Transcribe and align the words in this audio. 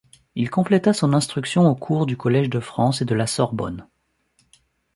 Il 0.33 0.49
compléta 0.49 0.93
son 0.93 1.13
instruction 1.13 1.67
aux 1.69 1.75
cours 1.75 2.07
du 2.07 2.17
Collège 2.17 2.49
de 2.49 2.59
France 2.59 3.03
et 3.03 3.05
de 3.05 3.13
la 3.13 3.27
Sorbonne. 3.27 3.87